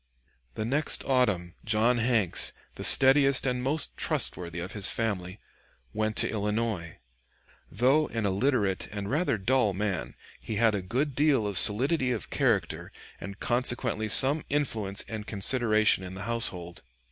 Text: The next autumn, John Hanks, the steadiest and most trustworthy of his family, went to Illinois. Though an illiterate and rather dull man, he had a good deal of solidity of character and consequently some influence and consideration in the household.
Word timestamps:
The 0.55 0.65
next 0.65 1.05
autumn, 1.05 1.53
John 1.63 1.99
Hanks, 1.99 2.53
the 2.73 2.83
steadiest 2.83 3.45
and 3.45 3.61
most 3.61 3.95
trustworthy 3.97 4.59
of 4.59 4.71
his 4.71 4.89
family, 4.89 5.39
went 5.93 6.15
to 6.15 6.27
Illinois. 6.27 6.97
Though 7.71 8.07
an 8.07 8.25
illiterate 8.25 8.87
and 8.91 9.11
rather 9.11 9.37
dull 9.37 9.75
man, 9.75 10.15
he 10.39 10.55
had 10.55 10.73
a 10.73 10.81
good 10.81 11.13
deal 11.13 11.45
of 11.45 11.55
solidity 11.55 12.11
of 12.11 12.31
character 12.31 12.91
and 13.19 13.39
consequently 13.39 14.09
some 14.09 14.43
influence 14.49 15.05
and 15.07 15.27
consideration 15.27 16.03
in 16.03 16.15
the 16.15 16.23
household. 16.23 16.81